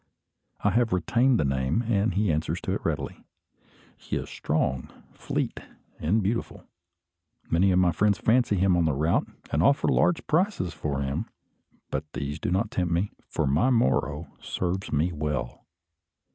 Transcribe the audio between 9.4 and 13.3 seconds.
and offer large prices for him; but these do not tempt me,